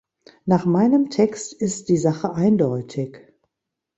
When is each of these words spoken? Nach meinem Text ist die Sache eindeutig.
Nach 0.45 0.65
meinem 0.65 1.11
Text 1.11 1.53
ist 1.53 1.87
die 1.87 1.97
Sache 1.97 2.33
eindeutig. 2.33 3.19